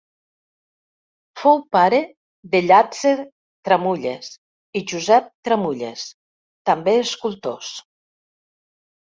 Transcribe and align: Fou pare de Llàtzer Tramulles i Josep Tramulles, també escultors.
Fou 1.41 1.59
pare 1.75 1.99
de 2.55 2.61
Llàtzer 2.67 3.11
Tramulles 3.69 4.31
i 4.81 4.83
Josep 4.93 5.29
Tramulles, 5.51 6.09
també 6.73 6.97
escultors. 7.05 7.71